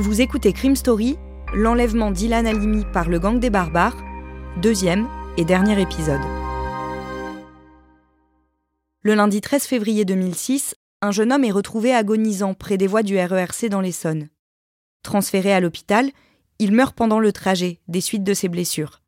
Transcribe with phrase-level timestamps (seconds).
[0.00, 1.18] Vous écoutez Crime Story,
[1.52, 4.02] l'enlèvement d'Ilan Halimi par le gang des barbares,
[4.56, 6.22] deuxième et dernier épisode.
[9.02, 13.18] Le lundi 13 février 2006, un jeune homme est retrouvé agonisant près des voies du
[13.18, 14.30] RERC dans l'Essonne.
[15.02, 16.10] Transféré à l'hôpital,
[16.58, 19.02] il meurt pendant le trajet des suites de ses blessures.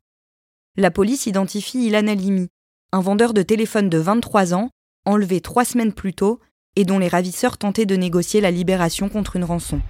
[0.77, 2.49] La police identifie Ilan Halimi,
[2.91, 4.69] un vendeur de téléphone de 23 ans,
[5.05, 6.39] enlevé trois semaines plus tôt
[6.75, 9.81] et dont les ravisseurs tentaient de négocier la libération contre une rançon.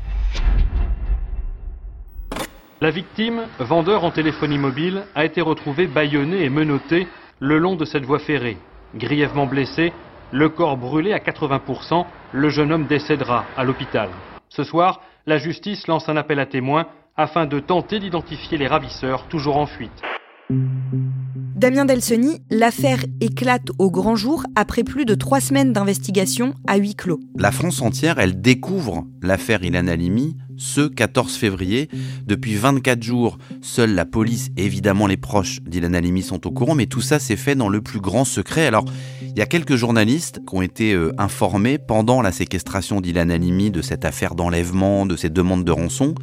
[2.84, 7.08] La victime, vendeur en téléphonie mobile, a été retrouvée bâillonnée et menottée
[7.40, 8.58] le long de cette voie ferrée.
[8.94, 9.94] Grièvement blessé,
[10.34, 14.10] le corps brûlé à 80%, le jeune homme décédera à l'hôpital.
[14.50, 19.30] Ce soir, la justice lance un appel à témoins afin de tenter d'identifier les ravisseurs
[19.30, 20.02] toujours en fuite.
[21.56, 26.96] Damien Delseny, l'affaire éclate au grand jour après plus de trois semaines d'investigation à huis
[26.96, 27.22] clos.
[27.38, 31.90] La France entière, elle découvre l'affaire Ilan Halimi ce 14 février.
[32.26, 36.74] Depuis 24 jours, seule la police et évidemment les proches d'Ilan Halimi sont au courant,
[36.74, 38.66] mais tout ça s'est fait dans le plus grand secret.
[38.66, 38.86] Alors,
[39.22, 43.72] il y a quelques journalistes qui ont été euh, informés pendant la séquestration d'Ilan Halimi
[43.72, 46.16] de cette affaire d'enlèvement, de ces demandes de rançon.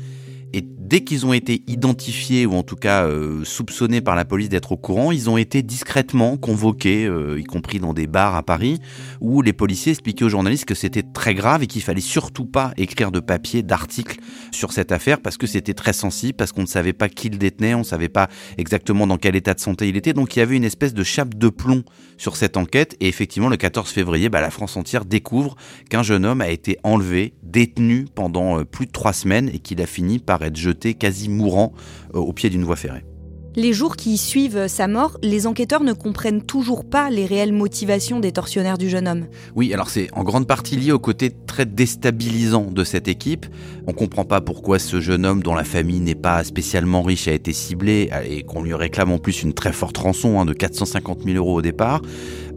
[0.54, 4.48] Et dès qu'ils ont été identifiés ou en tout cas euh, soupçonnés par la police
[4.48, 8.42] d'être au courant, ils ont été discrètement convoqués, euh, y compris dans des bars à
[8.42, 8.80] Paris,
[9.20, 12.72] où les policiers expliquaient aux journalistes que c'était très grave et qu'il fallait surtout pas
[12.76, 14.18] écrire de papier, d'articles
[14.50, 17.38] sur cette affaire parce que c'était très sensible, parce qu'on ne savait pas qui le
[17.38, 20.12] détenait, on ne savait pas exactement dans quel état de santé il était.
[20.12, 21.84] Donc il y avait une espèce de chape de plomb
[22.18, 22.96] sur cette enquête.
[22.98, 25.54] Et effectivement, le 14 février, bah, la France entière découvre
[25.88, 29.80] qu'un jeune homme a été enlevé, détenu pendant euh, plus de trois semaines et qu'il
[29.80, 31.72] a fini par être jeté quasi mourant
[32.14, 33.04] euh, au pied d'une voie ferrée.
[33.56, 38.20] Les jours qui suivent sa mort, les enquêteurs ne comprennent toujours pas les réelles motivations
[38.20, 39.26] des tortionnaires du jeune homme.
[39.56, 43.46] Oui, alors c'est en grande partie lié au côté très déstabilisant de cette équipe.
[43.88, 47.26] On ne comprend pas pourquoi ce jeune homme dont la famille n'est pas spécialement riche
[47.26, 50.52] a été ciblé et qu'on lui réclame en plus une très forte rançon hein, de
[50.52, 52.02] 450 000 euros au départ.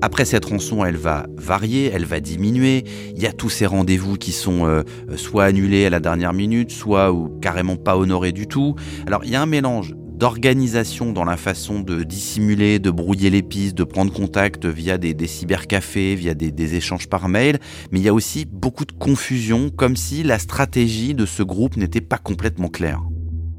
[0.03, 2.83] Après cette rançon, elle va varier, elle va diminuer.
[3.15, 4.83] Il y a tous ces rendez-vous qui sont euh,
[5.15, 8.75] soit annulés à la dernière minute, soit ou carrément pas honorés du tout.
[9.07, 13.41] Alors il y a un mélange d'organisation dans la façon de dissimuler, de brouiller les
[13.41, 17.59] pistes, de prendre contact via des, cybercafés, via des, des, échanges par mail,
[17.91, 21.78] mais il y a aussi beaucoup de confusion, comme si la stratégie de ce groupe
[21.78, 23.01] n'était pas complètement claire.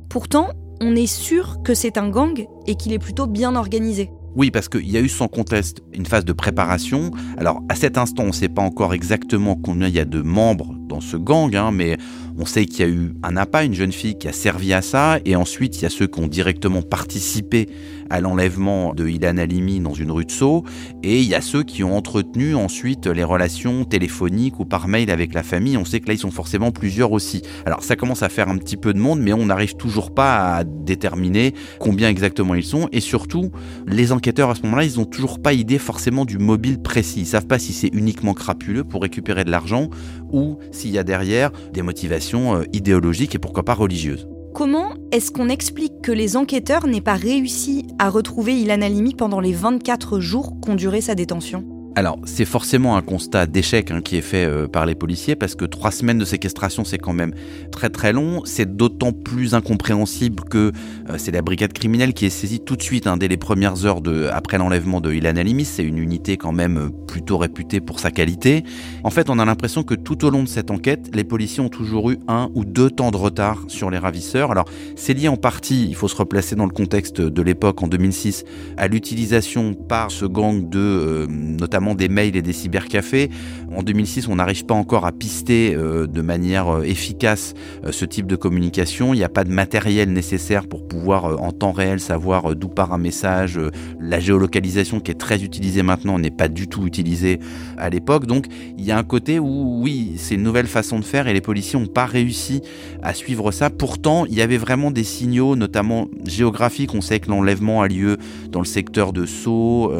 [0.09, 0.49] Pourtant,
[0.81, 4.11] on est sûr que c'est un gang et qu'il est plutôt bien organisé.
[4.37, 7.13] Oui, parce qu'il y a eu sans conteste une phase de préparation.
[7.39, 10.23] Alors à cet instant, on ne sait pas encore exactement combien il y a de
[10.23, 11.97] membres dans ce gang, hein, mais
[12.39, 14.83] on sait qu'il y a eu un appât, une jeune fille qui a servi à
[14.83, 17.69] ça, et ensuite il y a ceux qui ont directement participé
[18.11, 20.65] à l'enlèvement de Ilan Halimi dans une rue de Sceaux,
[21.03, 25.11] et il y a ceux qui ont entretenu ensuite les relations téléphoniques ou par mail
[25.11, 25.77] avec la famille.
[25.77, 27.43] On sait que là ils sont forcément plusieurs aussi.
[27.67, 30.56] Alors ça commence à faire un petit peu de monde, mais on n'arrive toujours pas
[30.56, 33.50] à déterminer combien exactement ils sont, et surtout
[33.87, 37.21] les enquêteurs à ce moment-là, ils n'ont toujours pas idée forcément du mobile précis.
[37.21, 39.89] Ils savent pas si c'est uniquement crapuleux pour récupérer de l'argent
[40.33, 44.29] ou s'il y a derrière des motivations euh, idéologiques et pourquoi pas religieuses.
[44.55, 49.41] Comment est-ce qu'on explique que les enquêteurs n'aient pas réussi à retrouver Ilan Halimi pendant
[49.41, 51.74] les 24 jours qu'ont duré sa détention?
[51.97, 55.55] Alors, c'est forcément un constat d'échec hein, qui est fait euh, par les policiers parce
[55.55, 57.32] que trois semaines de séquestration, c'est quand même
[57.71, 58.43] très très long.
[58.44, 60.72] C'est d'autant plus incompréhensible que
[61.09, 63.87] euh, c'est la brigade criminelle qui est saisie tout de suite hein, dès les premières
[63.87, 65.65] heures après l'enlèvement de Ilan Halimi.
[65.65, 68.65] C'est une unité quand même euh, plutôt réputée pour sa qualité.
[69.05, 71.69] En fait, on a l'impression que tout au long de cette enquête, les policiers ont
[71.69, 74.50] toujours eu un ou deux temps de retard sur les ravisseurs.
[74.50, 74.65] Alors,
[74.97, 78.44] c'est lié en partie, il faut se replacer dans le contexte de l'époque en 2006,
[78.76, 83.28] à l'utilisation par ce gang de notamment des mails et des cybercafés.
[83.77, 88.05] En 2006, on n'arrive pas encore à pister euh, de manière euh, efficace euh, ce
[88.05, 89.12] type de communication.
[89.12, 92.93] Il n'y a pas de matériel nécessaire pour pouvoir en temps réel savoir d'où part
[92.93, 93.59] un message.
[94.00, 97.41] La géolocalisation qui est très utilisée maintenant n'est pas du tout utilisée
[97.77, 98.27] à l'époque.
[98.27, 98.47] Donc
[98.78, 101.41] il y a un côté où oui, c'est une nouvelle façon de faire et les
[101.41, 102.62] policiers n'ont pas réussi
[103.03, 103.71] à suivre ça.
[103.71, 106.94] Pourtant, il y avait vraiment des signaux, notamment géographiques.
[106.94, 108.19] On sait que l'enlèvement a lieu
[108.50, 109.93] dans le secteur de Sceaux.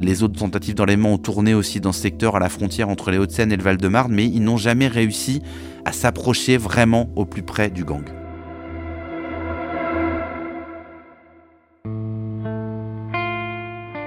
[0.00, 3.16] les autres tentatives d'enlèvement ont tourné aussi dans ce secteur à la frontière entre les
[3.16, 5.40] Hauts-de-Seine et le Val-de-Marne, mais ils n'ont jamais réussi
[5.86, 8.04] à s'approcher vraiment au plus près du gang.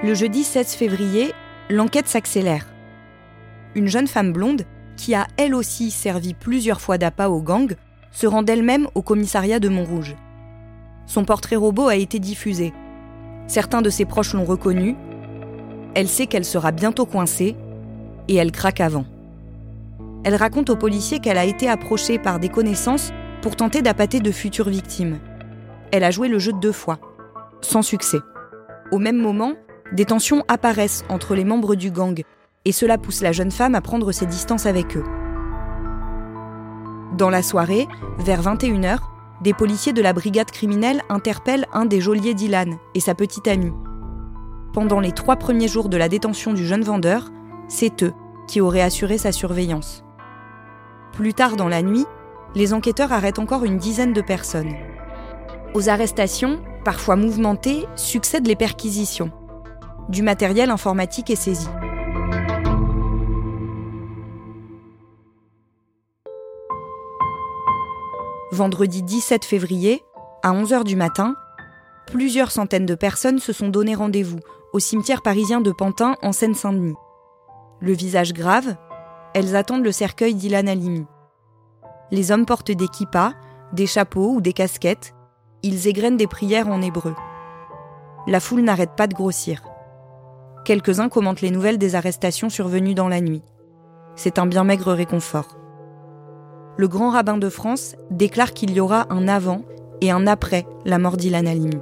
[0.04, 1.32] Le jeudi 16 février,
[1.68, 2.64] l'enquête s'accélère.
[3.74, 4.62] Une jeune femme blonde,
[4.96, 7.74] qui a elle aussi servi plusieurs fois d'appât au gang,
[8.12, 10.14] se rend elle-même au commissariat de Montrouge.
[11.06, 12.72] Son portrait robot a été diffusé.
[13.48, 14.94] Certains de ses proches l'ont reconnu,
[15.96, 17.56] elle sait qu'elle sera bientôt coincée
[18.28, 19.06] et elle craque avant.
[20.24, 24.30] Elle raconte aux policiers qu'elle a été approchée par des connaissances pour tenter d'appâter de
[24.30, 25.18] futures victimes.
[25.92, 26.98] Elle a joué le jeu deux fois,
[27.62, 28.18] sans succès.
[28.92, 29.54] Au même moment,
[29.92, 32.20] des tensions apparaissent entre les membres du gang,
[32.66, 35.04] et cela pousse la jeune femme à prendre ses distances avec eux.
[37.16, 37.88] Dans la soirée,
[38.18, 38.98] vers 21h,
[39.40, 43.72] des policiers de la brigade criminelle interpellent un des geôliers d'Ilan et sa petite amie.
[44.76, 47.32] Pendant les trois premiers jours de la détention du jeune vendeur,
[47.66, 48.12] c'est eux
[48.46, 50.04] qui auraient assuré sa surveillance.
[51.14, 52.04] Plus tard dans la nuit,
[52.54, 54.74] les enquêteurs arrêtent encore une dizaine de personnes.
[55.72, 59.32] Aux arrestations, parfois mouvementées, succèdent les perquisitions.
[60.10, 61.68] Du matériel informatique est saisi.
[68.52, 70.02] Vendredi 17 février,
[70.42, 71.34] à 11h du matin,
[72.04, 74.40] plusieurs centaines de personnes se sont donné rendez-vous
[74.76, 76.96] au cimetière parisien de Pantin en Seine-Saint-Denis.
[77.80, 78.76] Le visage grave,
[79.32, 81.06] elles attendent le cercueil d'Ilan Halimi.
[82.10, 83.32] Les hommes portent des kippas,
[83.72, 85.14] des chapeaux ou des casquettes.
[85.62, 87.14] Ils égrènent des prières en hébreu.
[88.26, 89.62] La foule n'arrête pas de grossir.
[90.66, 93.42] Quelques-uns commentent les nouvelles des arrestations survenues dans la nuit.
[94.14, 95.56] C'est un bien maigre réconfort.
[96.76, 99.62] Le grand rabbin de France déclare qu'il y aura un avant
[100.02, 101.80] et un après la mort d'Ilan Halimi.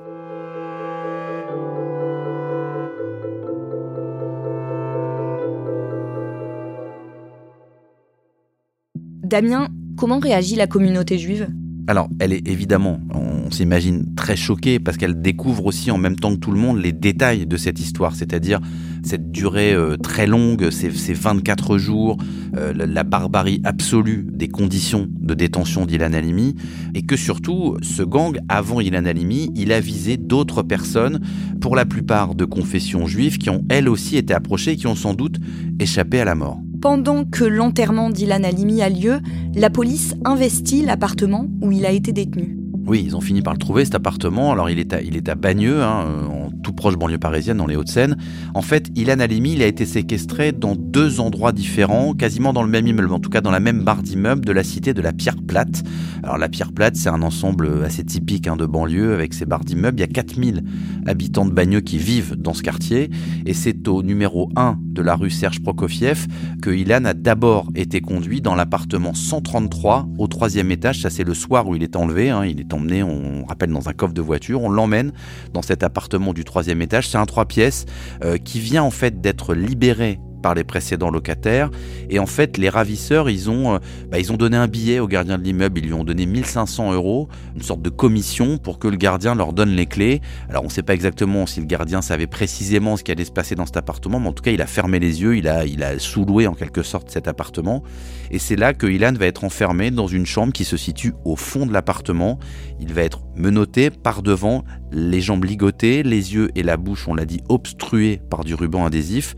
[9.25, 11.49] Damien, comment réagit la communauté juive?
[11.87, 16.35] Alors, elle est évidemment, on s'imagine, très choquée parce qu'elle découvre aussi en même temps
[16.35, 18.61] que tout le monde les détails de cette histoire, c'est-à-dire
[19.03, 22.19] cette durée euh, très longue, ces, 24 jours,
[22.57, 26.55] euh, la, barbarie absolue des conditions de détention d'Ilan Halimi,
[26.95, 31.21] et que surtout, ce gang, avant Ilan Halimi, il a visé d'autres personnes,
[31.61, 35.15] pour la plupart de confession juive, qui ont elles aussi été approchées qui ont sans
[35.15, 35.39] doute
[35.81, 36.61] échappé à la mort.
[36.85, 39.21] Pendant que l'enterrement d'Ilan Halimi a lieu,
[39.55, 42.59] la police investit l'appartement où il a été détenu.
[42.87, 44.53] Oui, ils ont fini par le trouver, cet appartement.
[44.53, 46.05] Alors, il est à, Bagneux, hein,
[46.51, 48.17] tout proche banlieue parisienne, dans les Hauts-de-Seine.
[48.55, 52.69] En fait, Ilan Halimi, il a été séquestré dans deux endroits différents, quasiment dans le
[52.69, 55.13] même immeuble, en tout cas dans la même barre d'immeubles de la cité de la
[55.13, 55.83] Pierre Plate.
[56.23, 59.65] Alors, la Pierre Plate, c'est un ensemble assez typique hein, de banlieue, avec ses barres
[59.65, 59.99] d'immeubles.
[59.99, 60.63] Il y a 4000
[61.07, 63.11] habitants de Bagneux qui vivent dans ce quartier,
[63.47, 66.27] et c'est au numéro 1 de la rue Serge Prokofiev
[66.63, 71.03] que Ilan a d'abord été conduit dans l'appartement 133 au troisième étage.
[71.03, 72.31] Ça, c'est le soir où il est enlevé.
[72.31, 72.45] Hein.
[72.45, 74.63] Il est emmené, on rappelle, dans un coffre de voiture.
[74.63, 75.13] On l'emmène
[75.53, 77.09] dans cet appartement du troisième étage.
[77.09, 77.87] C'est un trois pièces
[78.25, 81.71] euh, qui vient en fait d'être libéré par les précédents locataires.
[82.11, 83.79] Et en fait, les ravisseurs, ils ont, euh,
[84.11, 85.79] bah, ils ont donné un billet au gardien de l'immeuble.
[85.79, 89.55] Ils lui ont donné 1500 euros, une sorte de commission pour que le gardien leur
[89.55, 90.21] donne les clés.
[90.51, 93.33] Alors, on ne sait pas exactement si le gardien savait précisément ce qui allait se
[93.33, 95.65] passer dans cet appartement, mais en tout cas, il a fermé les yeux, il a,
[95.65, 97.83] il a sous-loué en quelque sorte cet appartement.
[98.31, 101.37] Et c'est là que Ilan va être enfermé dans une chambre qui se situe au
[101.37, 102.39] fond de l'appartement.
[102.81, 107.15] Il va être menotté par devant, les jambes ligotées, les yeux et la bouche, on
[107.15, 109.35] l'a dit, obstrués par du ruban adhésif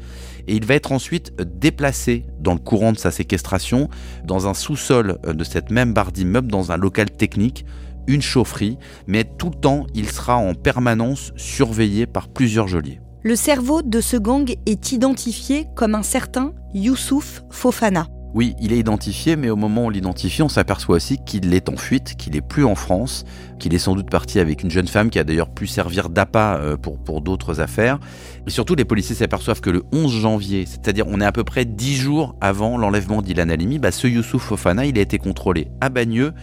[0.48, 3.88] et il va être ensuite déplacé dans le courant de sa séquestration
[4.24, 7.64] dans un sous-sol de cette même barre d'immeuble, dans un local technique,
[8.06, 13.00] une chaufferie, mais tout le temps il sera en permanence surveillé par plusieurs geôliers.
[13.22, 18.06] Le cerveau de ce gang est identifié comme un certain Youssouf Fofana.
[18.36, 21.70] Oui, il est identifié, mais au moment où on l'identifie, on s'aperçoit aussi qu'il est
[21.70, 23.24] en fuite, qu'il est plus en France,
[23.58, 26.58] qu'il est sans doute parti avec une jeune femme qui a d'ailleurs pu servir d'appât
[26.58, 27.98] euh, pour, d'autres affaires.
[28.46, 31.64] Et surtout, les policiers s'aperçoivent que le 11 janvier, c'est-à-dire on est à peu près
[31.64, 35.88] 10 jours avant l'enlèvement d'Ilan Halimi, bah, ce Youssouf Fofana, il a été contrôlé à
[35.88, 36.34] Bagneux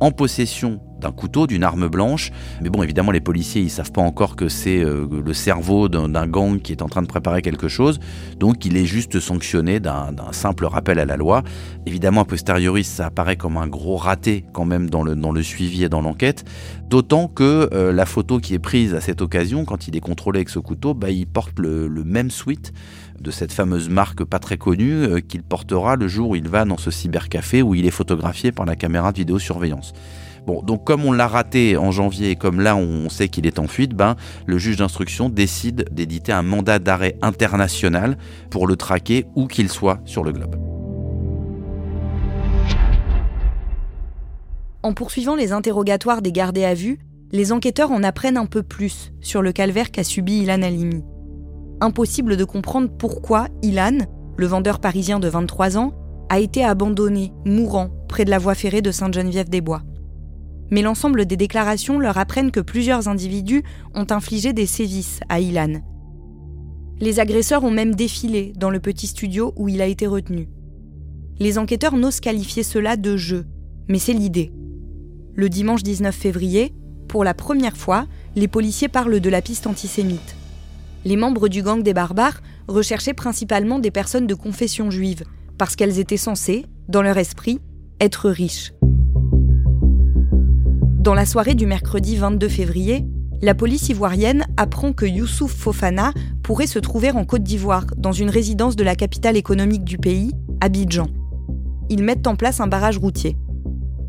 [0.00, 2.30] en possession d'un couteau, d'une arme blanche.
[2.60, 6.26] Mais bon, évidemment, les policiers, ils savent pas encore que c'est euh, le cerveau d'un
[6.26, 8.00] gang qui est en train de préparer quelque chose.
[8.38, 11.42] Donc, il est juste sanctionné d'un simple rappel à la loi.
[11.86, 15.42] Évidemment, a posteriori, ça apparaît comme un gros raté quand même dans le, dans le
[15.42, 16.44] suivi et dans l'enquête.
[16.88, 20.38] D'autant que euh, la photo qui est prise à cette occasion, quand il est contrôlé
[20.38, 22.72] avec ce couteau, bah, il porte le, même suite
[23.20, 26.64] de cette fameuse marque pas très connue euh, qu'il portera le jour où il va
[26.64, 29.92] dans ce cybercafé où il est photographié par la caméra de vidéosurveillance.
[30.62, 33.66] Donc comme on l'a raté en janvier et comme là on sait qu'il est en
[33.66, 38.16] fuite, ben, le juge d'instruction décide d'éditer un mandat d'arrêt international
[38.50, 40.56] pour le traquer où qu'il soit sur le globe.
[44.82, 46.98] En poursuivant les interrogatoires des gardés à vue,
[47.30, 51.02] les enquêteurs en apprennent un peu plus sur le calvaire qu'a subi Ilan Halimi.
[51.80, 53.98] Impossible de comprendre pourquoi Ilan,
[54.36, 55.92] le vendeur parisien de 23 ans,
[56.30, 59.82] a été abandonné, mourant, près de la voie ferrée de Sainte-Geneviève-des-Bois
[60.70, 63.62] mais l'ensemble des déclarations leur apprennent que plusieurs individus
[63.94, 65.80] ont infligé des sévices à Ilan.
[67.00, 70.48] Les agresseurs ont même défilé dans le petit studio où il a été retenu.
[71.38, 73.46] Les enquêteurs n'osent qualifier cela de jeu,
[73.88, 74.52] mais c'est l'idée.
[75.34, 76.74] Le dimanche 19 février,
[77.06, 80.36] pour la première fois, les policiers parlent de la piste antisémite.
[81.04, 85.22] Les membres du gang des barbares recherchaient principalement des personnes de confession juive,
[85.56, 87.60] parce qu'elles étaient censées, dans leur esprit,
[88.00, 88.72] être riches.
[90.98, 93.06] Dans la soirée du mercredi 22 février,
[93.40, 96.12] la police ivoirienne apprend que Youssouf Fofana
[96.42, 100.32] pourrait se trouver en Côte d'Ivoire, dans une résidence de la capitale économique du pays,
[100.60, 101.06] Abidjan.
[101.88, 103.36] Ils mettent en place un barrage routier.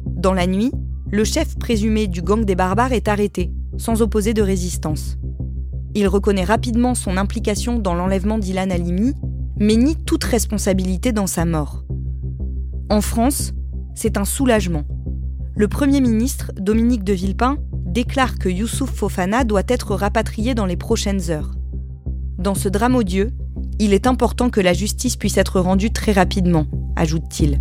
[0.08, 0.72] Dans la nuit,
[1.12, 5.19] le chef présumé du gang des barbares est arrêté, sans opposer de résistance.
[5.93, 9.13] Il reconnaît rapidement son implication dans l'enlèvement d'Ilan Halimi,
[9.60, 11.84] mais nie toute responsabilité dans sa mort.
[12.89, 13.53] En France,
[13.93, 14.86] c'est un soulagement.
[15.60, 20.78] Le Premier ministre, Dominique de Villepin, déclare que Youssouf Fofana doit être rapatrié dans les
[20.78, 21.51] prochaines heures.
[22.38, 23.32] Dans ce drame odieux,
[23.78, 27.60] il est important que la justice puisse être rendue très rapidement, ajoute-t-il.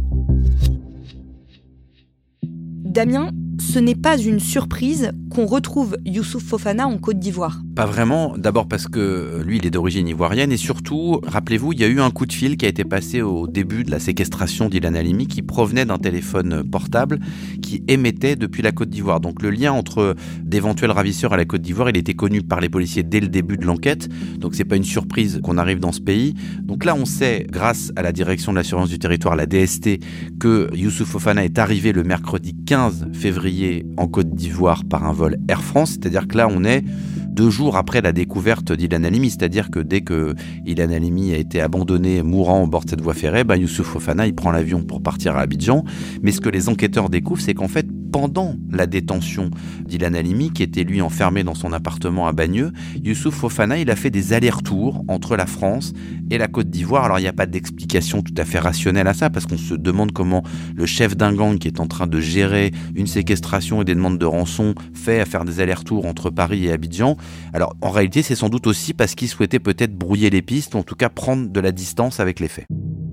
[2.45, 7.63] Damien, ce n'est pas une surprise qu'on retrouve Youssouf Fofana en Côte d'Ivoire.
[7.75, 11.85] Pas vraiment, d'abord parce que lui, il est d'origine ivoirienne et surtout, rappelez-vous, il y
[11.85, 14.69] a eu un coup de fil qui a été passé au début de la séquestration
[14.69, 17.19] d'Ilan Halimi qui provenait d'un téléphone portable
[17.63, 19.21] qui émettait depuis la Côte d'Ivoire.
[19.21, 22.69] Donc le lien entre d'éventuels ravisseurs à la Côte d'Ivoire, il était connu par les
[22.69, 24.09] policiers dès le début de l'enquête.
[24.39, 26.35] Donc c'est pas une surprise qu'on arrive dans ce pays.
[26.63, 30.01] Donc là, on sait, grâce à la direction de la surveillance du territoire, la DST,
[30.41, 33.48] que Youssouf Fofana est arrivé le mercredi 15 février
[33.97, 36.83] en Côte d'Ivoire par un vol Air France, c'est-à-dire que là on est
[37.39, 40.35] deux jours après la découverte d'Ilan Halimi, c'est-à-dire que dès que
[40.67, 44.27] Ilan Halimi a été abandonné mourant au bord de cette voie ferrée, bah Youssouf Fofana
[44.27, 45.85] il prend l'avion pour partir à Abidjan.
[46.21, 49.51] Mais ce que les enquêteurs découvrent, c'est qu'en fait, pendant la détention
[49.87, 52.73] d'Ilan Halimi, qui était lui enfermé dans son appartement à Bagneux,
[53.03, 55.93] Youssouf Fofana, il a fait des allers-retours entre la France
[56.31, 57.05] et la Côte d'Ivoire.
[57.05, 59.75] Alors il n'y a pas d'explication tout à fait rationnelle à ça, parce qu'on se
[59.75, 60.43] demande comment
[60.75, 64.19] le chef d'un gang qui est en train de gérer une séquestration et des demandes
[64.19, 67.17] de rançon fait à faire des allers-retours entre Paris et Abidjan.
[67.53, 70.79] Alors en réalité, c'est sans doute aussi parce qu'il souhaitait peut-être brouiller les pistes, ou
[70.79, 72.67] en tout cas prendre de la distance avec les faits.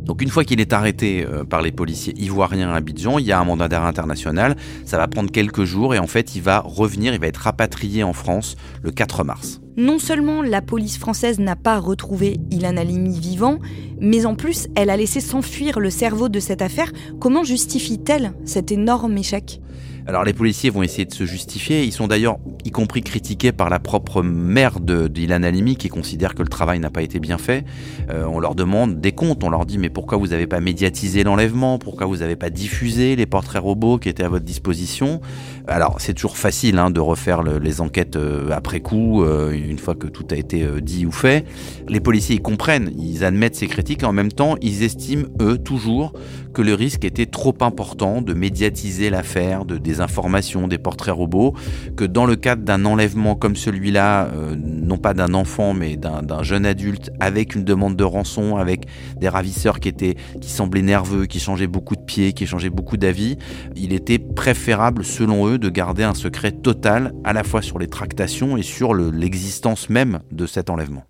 [0.06, 3.32] Donc une fois qu'il est arrêté euh, par les policiers ivoiriens à Abidjan, il y
[3.32, 6.60] a un mandat d'arrêt international, ça va prendre quelques jours et en fait il va
[6.60, 9.62] revenir, il va être rapatrié en France le 4 mars.
[9.78, 13.60] Non seulement la police française n'a pas retrouvé Ilan Halimi vivant,
[14.00, 16.92] mais en plus elle a laissé s'enfuir le cerveau de cette affaire.
[17.20, 19.60] Comment justifie-t-elle cet énorme échec?
[20.08, 21.84] Alors les policiers vont essayer de se justifier.
[21.84, 26.44] Ils sont d'ailleurs, y compris critiqués par la propre mère d'Ilan Halimi qui considère que
[26.44, 27.66] le travail n'a pas été bien fait.
[28.10, 29.44] Euh, on leur demande des comptes.
[29.44, 31.80] On leur dit mais pourquoi vous n'avez pas médiatisé l'enlèvement?
[31.80, 35.22] Pourquoi vous n'avez pas diffusé les portraits robots qui étaient à votre disposition?
[35.68, 39.96] Alors c'est toujours facile hein, de refaire les enquêtes euh, après coup, euh, une fois
[39.96, 41.46] que tout a été dit ou fait.
[41.88, 45.58] Les policiers ils comprennent, ils admettent ces critiques et en même temps ils estiment eux
[45.58, 46.14] toujours
[46.56, 51.54] que le risque était trop important de médiatiser l'affaire, de des informations, des portraits robots,
[51.98, 56.44] que dans le cadre d'un enlèvement comme celui-là, euh, non pas d'un enfant mais d'un
[56.44, 58.86] jeune adulte, avec une demande de rançon, avec
[59.20, 62.98] des ravisseurs qui étaient, qui semblaient nerveux, qui changeaient beaucoup de pieds, qui changeaient beaucoup
[62.98, 63.38] d'avis,
[63.76, 67.88] il était préférable, selon eux, de garder un secret total à la fois sur les
[67.88, 71.04] tractations et sur l'existence même de cet enlèvement.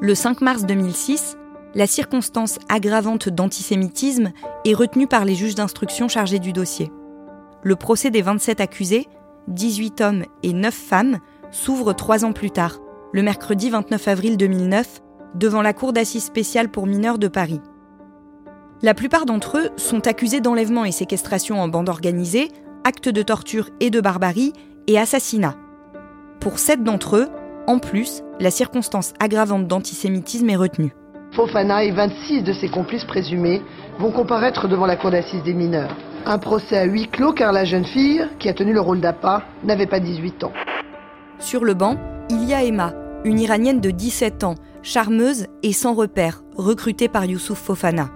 [0.00, 1.36] Le 5 mars 2006,
[1.74, 4.32] la circonstance aggravante d'antisémitisme
[4.64, 6.92] est retenue par les juges d'instruction chargés du dossier.
[7.62, 9.08] Le procès des 27 accusés,
[9.48, 11.18] 18 hommes et 9 femmes,
[11.50, 12.80] s'ouvre trois ans plus tard,
[13.12, 15.00] le mercredi 29 avril 2009,
[15.34, 17.60] devant la Cour d'assises spéciale pour mineurs de Paris.
[18.84, 22.50] La plupart d'entre eux sont accusés d'enlèvement et séquestration en bande organisée,
[22.84, 24.52] actes de torture et de barbarie
[24.88, 25.54] et assassinat.
[26.38, 27.28] Pour sept d'entre eux,
[27.66, 30.92] en plus, la circonstance aggravante d'antisémitisme est retenue.
[31.32, 33.62] Fofana et 26 de ses complices présumés
[33.98, 35.96] vont comparaître devant la cour d'assises des mineurs.
[36.26, 39.44] Un procès à huis clos car la jeune fille, qui a tenu le rôle d'appât,
[39.62, 40.52] n'avait pas 18 ans.
[41.38, 41.96] Sur le banc,
[42.28, 42.92] il y a Emma,
[43.24, 48.10] une Iranienne de 17 ans, charmeuse et sans repère, recrutée par Youssouf Fofana.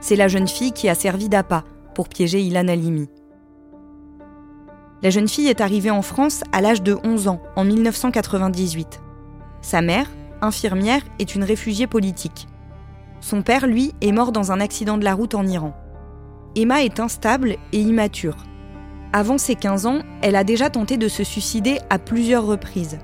[0.00, 1.64] C'est la jeune fille qui a servi d'appât
[1.94, 3.08] pour piéger Ilan Halimi.
[5.02, 9.00] La jeune fille est arrivée en France à l'âge de 11 ans, en 1998.
[9.60, 10.08] Sa mère,
[10.40, 12.46] infirmière, est une réfugiée politique.
[13.20, 15.74] Son père, lui, est mort dans un accident de la route en Iran.
[16.54, 18.36] Emma est instable et immature.
[19.12, 22.98] Avant ses 15 ans, elle a déjà tenté de se suicider à plusieurs reprises.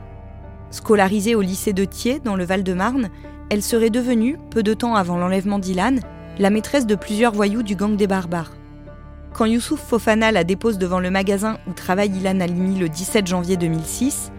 [0.70, 3.10] Scolarisée au lycée de Thiers, dans le Val-de-Marne,
[3.50, 5.96] elle serait devenue, peu de temps avant l'enlèvement d'Ilan,
[6.38, 8.52] la maîtresse de plusieurs voyous du gang des barbares.
[9.32, 13.56] Quand Youssouf Fofana la dépose devant le magasin où travaille Ilan Halimi le 17 janvier
[13.56, 14.32] 2006,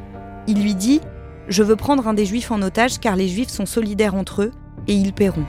[0.48, 1.02] il lui dit
[1.48, 4.52] je veux prendre un des juifs en otage car les juifs sont solidaires entre eux
[4.88, 5.46] et ils paieront.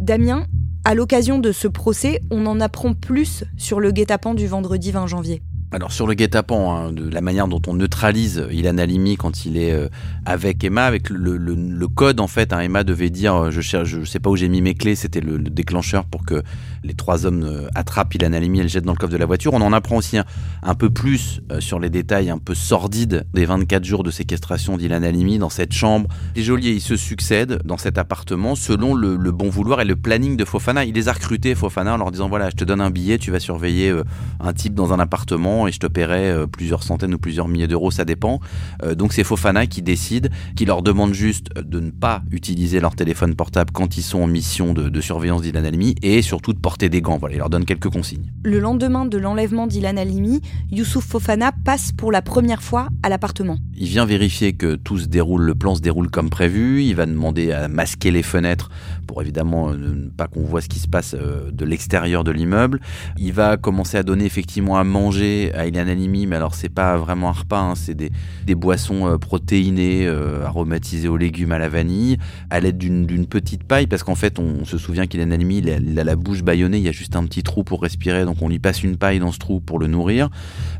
[0.00, 0.46] Damien,
[0.84, 5.06] à l'occasion de ce procès, on en apprend plus sur le guet-apens du vendredi 20
[5.06, 5.42] janvier.
[5.74, 9.56] Alors sur le guet-apens, hein, de la manière dont on neutralise Ilan Halimi quand il
[9.56, 9.88] est euh,
[10.26, 14.04] avec Emma, avec le, code en fait, hein, Emma devait dire euh, je cherche, je
[14.04, 16.42] sais pas où j'ai mis mes clés, c'était le, déclencheur pour que
[16.84, 19.24] les trois hommes euh, attrapent Ilan Halimi et le jettent dans le coffre de la
[19.24, 19.54] voiture.
[19.54, 23.82] On en apprend aussi un, peu plus sur les détails un peu sordides des 24
[23.82, 26.06] jours de séquestration d'Ilan Halimi dans cette chambre.
[26.36, 30.36] Les geôliers, ils se succèdent dans cet appartement selon le, bon vouloir et le planning
[30.36, 30.84] de Fofana.
[30.84, 33.30] Il les a recrutés, Fofana, en leur disant voilà, je te donne un billet, tu
[33.30, 33.94] vas surveiller
[34.40, 37.68] un type dans un appartement et je te paierai euh, plusieurs centaines ou plusieurs milliers
[37.68, 38.40] d'euros, ça dépend.
[38.82, 42.94] Euh, donc c'est Fofana qui décide, qui leur demande juste de ne pas utiliser leur
[42.94, 46.88] téléphone portable quand ils sont en mission de, surveillance d'Ilan Halimi et surtout de porter
[46.88, 47.18] des gants.
[47.18, 48.30] Voilà, il leur donne quelques consignes.
[48.44, 50.40] Le lendemain de l'enlèvement d'Ilan Halimi,
[50.70, 53.58] Youssouf Fofana passe pour la première fois à l'appartement.
[53.76, 56.84] Il vient vérifier que tout se déroule, le plan se déroule comme prévu.
[56.84, 58.70] Il va demander à masquer les fenêtres
[59.06, 62.80] pour évidemment euh, ne pas qu'on voit ce qui se passe de l'extérieur de l'immeuble.
[63.18, 66.96] Il va commencer à donner effectivement à manger à Ilan Halimi, mais alors c'est pas
[66.96, 68.10] vraiment un repas, hein, c'est des,
[68.54, 72.18] boissons euh, protéinées, euh, aromatisées aux légumes à la vanille,
[72.50, 75.76] à l'aide d'une petite paille, parce qu'en fait on se souvient qu'Ilan Halimi, il a,
[75.76, 78.42] il a la bouche bâillonnée, il y a juste un petit trou pour respirer, donc
[78.42, 80.28] on lui passe une paille dans ce trou pour le nourrir.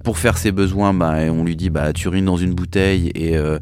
[0.05, 3.37] Pour faire ses besoins, bah, on lui dit bah, tu urines dans une bouteille et,
[3.37, 3.59] euh,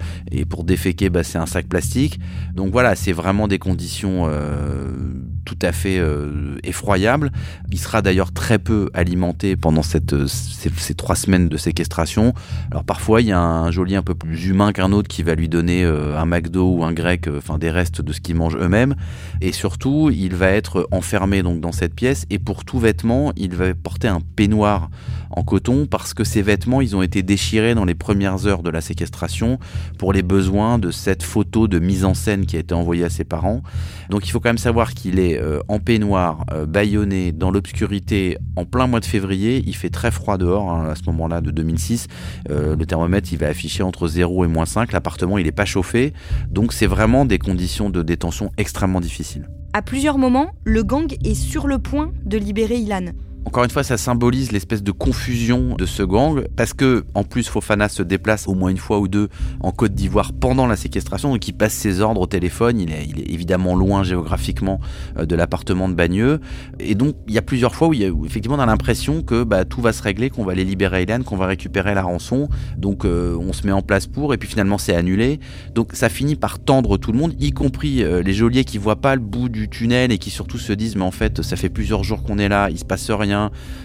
[0.48, 2.18] pour déféquer, bah, c'est un sac plastique.
[2.54, 4.28] Donc voilà, c'est vraiment des conditions
[5.44, 6.00] tout à fait
[6.62, 7.32] effroyables.
[7.70, 12.34] Il sera d'ailleurs très peu alimenté pendant cette, ces, ces trois semaines de séquestration.
[12.70, 15.34] Alors parfois, il y a un geôlier un peu plus humain qu'un autre qui va
[15.34, 18.36] lui donner euh, un McDo ou un grec, euh, enfin des restes de ce qu'ils
[18.36, 18.94] mangent eux-mêmes.
[19.40, 23.54] Et surtout, il va être enfermé donc dans cette pièce et pour tout vêtement, il
[23.54, 24.90] va porter un peignoir
[25.30, 28.70] en coton parce que ces vêtements, ils ont été déchirés dans les premières heures de
[28.70, 29.58] la séquestration
[29.98, 33.10] pour les besoins de cette photo de mise en scène qui a été envoyée à
[33.10, 33.62] ses parents.
[34.08, 38.64] Donc il faut quand même savoir qu'il est euh, en peignoir, bâillonné, dans l'obscurité, en
[38.64, 39.62] plein mois de février.
[39.66, 42.06] Il fait très froid dehors hein, à ce moment-là de 2006.
[42.50, 44.92] Euh, le thermomètre, il va afficher entre 0 et moins 5.
[44.92, 46.12] L'appartement, il n'est pas chauffé.
[46.50, 49.48] Donc c'est vraiment des conditions de détention extrêmement difficiles.
[49.72, 53.12] À plusieurs moments, le gang est sur le point de libérer Ilan.
[53.46, 57.48] Encore une fois, ça symbolise l'espèce de confusion de ce gang, parce que en plus
[57.48, 59.28] Fofana se déplace au moins une fois ou deux
[59.60, 62.78] en Côte d'Ivoire pendant la séquestration, donc il passe ses ordres au téléphone.
[62.78, 64.78] Il est, évidemment loin géographiquement
[65.18, 66.40] euh, de l'appartement de Bagneux,
[66.78, 67.94] et donc il y a plusieurs fois où,
[68.26, 71.24] effectivement on a l'impression que bah, tout va se régler, qu'on va aller libérer Hélène,
[71.24, 72.50] qu'on va récupérer la rançon.
[72.76, 75.40] Donc euh, on se met en place pour, et puis finalement c'est annulé.
[75.74, 79.00] Donc ça finit par tendre tout le monde, y compris euh, les geôliers qui voient
[79.00, 81.70] pas le bout du tunnel et qui surtout se disent mais en fait ça fait
[81.70, 83.29] plusieurs jours qu'on est là, il se passe rien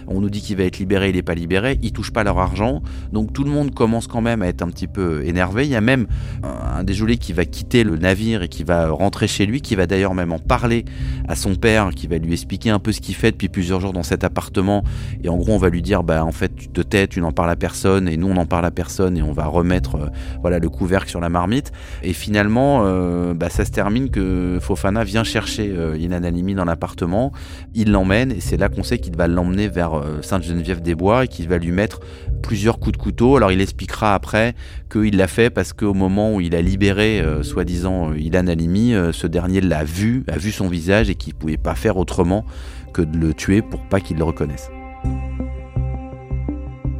[0.07, 2.39] on nous dit qu'il va être libéré, il n'est pas libéré, ils touchent pas leur
[2.39, 2.81] argent.
[3.11, 5.65] Donc tout le monde commence quand même à être un petit peu énervé.
[5.65, 6.07] Il y a même
[6.43, 9.75] un des geôliers qui va quitter le navire et qui va rentrer chez lui, qui
[9.75, 10.85] va d'ailleurs même en parler
[11.27, 13.93] à son père, qui va lui expliquer un peu ce qu'il fait depuis plusieurs jours
[13.93, 14.83] dans cet appartement.
[15.23, 17.49] Et en gros, on va lui dire, bah en fait, tu te tu n'en parles
[17.49, 20.07] à personne, et nous on n'en parle à personne, et on va remettre euh,
[20.41, 21.71] voilà le couvercle sur la marmite.
[22.03, 25.97] Et finalement, euh, bah, ça se termine que Fofana vient chercher euh,
[26.55, 27.31] dans l'appartement,
[27.73, 31.47] il l'emmène, et c'est là qu'on sait qu'il va l'emmener vers euh, Sainte-Geneviève-des-Bois et qu'il
[31.47, 31.99] va lui mettre
[32.41, 33.35] plusieurs coups de couteau.
[33.35, 34.55] Alors il expliquera après
[34.91, 38.95] qu'il l'a fait parce qu'au moment où il a libéré, euh, soi-disant, euh, Ilan Halimi,
[39.11, 42.45] ce dernier l'a vu, a vu son visage et qu'il ne pouvait pas faire autrement
[42.93, 44.71] que de le tuer pour pas qu'il le reconnaisse.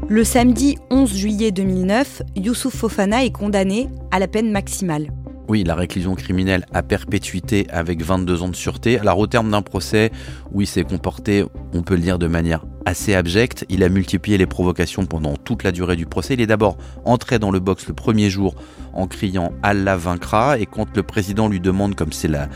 [0.07, 5.07] Le samedi 11 juillet 2009, Youssouf Fofana est condamné à la peine maximale.
[5.47, 8.97] Oui, la réclusion criminelle à perpétuité avec 22 ans de sûreté.
[8.97, 10.11] Alors au terme d'un procès
[10.51, 14.39] où il s'est comporté, on peut le dire de manière assez abjecte, il a multiplié
[14.39, 16.33] les provocations pendant toute la durée du procès.
[16.33, 18.55] Il est d'abord entré dans le box le premier jour
[18.93, 22.47] en criant Allah vaincra et quand le président lui demande, comme c'est la,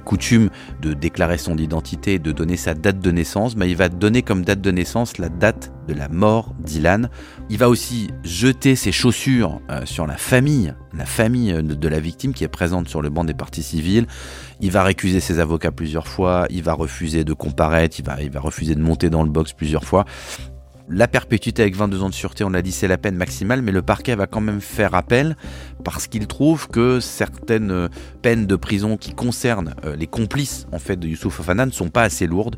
[0.00, 0.48] coutume,
[0.80, 4.22] de déclarer son identité et de donner sa date de naissance, bah, il va donner
[4.22, 7.08] comme date de naissance la date de la mort d'Ilan.
[7.50, 12.34] Il va aussi jeter ses chaussures euh, sur la famille, la famille de la victime
[12.34, 14.06] qui est présente sur le banc des parties civiles.
[14.60, 18.74] Il va récuser ses avocats plusieurs fois, il va refuser de comparaître, il va, refuser
[18.74, 20.04] de monter dans le box plusieurs fois.
[20.90, 23.72] La perpétuité avec 22 ans de sûreté, on l'a dit, c'est la peine maximale, mais
[23.72, 25.36] le parquet va quand même faire appel
[25.84, 27.90] parce qu'il trouve que certaines
[28.22, 31.90] peines de prison qui concernent euh, les complices en fait de Youssouf Fofana ne sont
[31.90, 32.56] pas assez lourdes.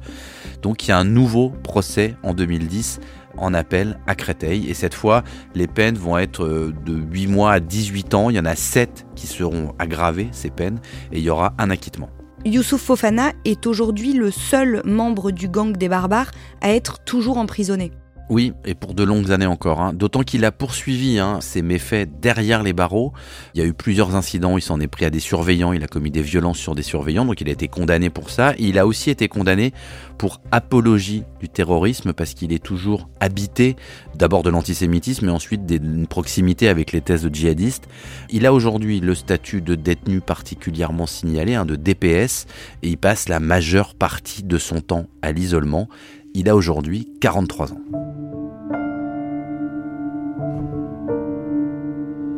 [0.63, 3.01] Donc il y a un nouveau procès en 2010
[3.37, 4.69] en appel à Créteil.
[4.69, 5.23] Et cette fois,
[5.55, 8.31] les peines vont être euh, de 8 mois à 18 ans.
[8.31, 10.81] Il y en a 7 qui seront aggravées, ces peines,
[11.13, 12.11] et il y aura un acquittement.
[12.45, 16.31] Youssouf Fofana est aujourd'hui le seul membre du gang des barbares
[16.63, 17.93] à être toujours emprisonné.
[18.31, 19.81] Oui, et pour de longues années encore.
[19.81, 19.93] Hein.
[19.93, 23.13] D'autant qu'il a poursuivi hein, ses méfaits derrière les barreaux.
[23.55, 25.89] Il y a eu plusieurs incidents, il s'en est pris à des surveillants, il a
[25.89, 28.55] commis des violences sur des surveillants, donc il a été condamné pour ça.
[28.57, 29.73] il a aussi été condamné
[30.17, 33.75] pour apologie du terrorisme, parce qu'il est toujours habité
[34.15, 37.89] d'abord de l'antisémitisme, et ensuite d'une proximité avec les thèses de djihadistes.
[38.31, 42.47] Il a aujourd'hui le statut de détenu particulièrement signalé, hein, de DPS,
[42.85, 45.89] et il passe la majeure partie de son temps à l'isolement.
[46.33, 48.00] Il a aujourd'hui 43 ans.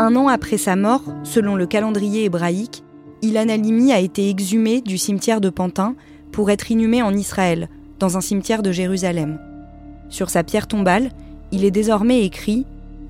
[0.02, 2.82] Un an après sa mort, selon le calendrier hébraïque,
[3.22, 5.94] Ilan Halimi a été exhumé du cimetière de Pantin
[6.32, 7.68] pour être inhumé en Israël,
[8.00, 9.38] dans un cimetière de Jérusalem.
[10.08, 11.12] Sur sa pierre tombale,
[11.52, 12.66] il est désormais écrit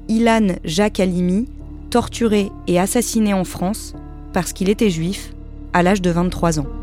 [0.09, 1.49] Ilan Jacques Halimi,
[1.89, 3.95] torturé et assassiné en France
[4.35, 5.33] parce qu'il était juif
[5.73, 6.82] à l'âge de 23 ans.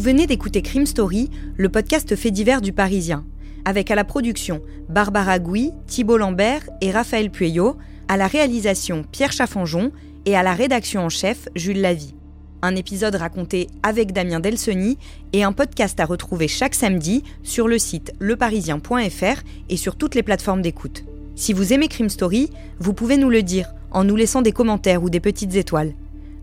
[0.00, 3.26] Vous venez d'écouter Crime Story, le podcast fait divers du Parisien,
[3.66, 7.76] avec à la production Barbara Gouy, Thibault Lambert et Raphaël Pueyo,
[8.08, 9.92] à la réalisation Pierre Chaffanjon
[10.24, 12.14] et à la rédaction en chef Jules Lavie.
[12.62, 14.96] Un épisode raconté avec Damien Delseny
[15.34, 20.22] et un podcast à retrouver chaque samedi sur le site leparisien.fr et sur toutes les
[20.22, 21.04] plateformes d'écoute.
[21.34, 25.02] Si vous aimez Crime Story, vous pouvez nous le dire en nous laissant des commentaires
[25.02, 25.92] ou des petites étoiles.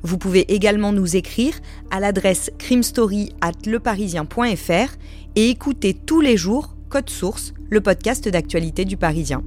[0.08, 1.60] Vous pouvez également nous écrire
[1.92, 4.96] à l'adresse crimestory@leparisien.fr
[5.36, 9.44] et écouter tous les jours Code Source, le podcast d'actualité du Parisien.